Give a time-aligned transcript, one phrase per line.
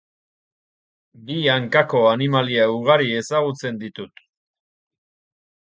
[1.27, 4.29] Bi hankako animalia ugari ezagutzen ditut.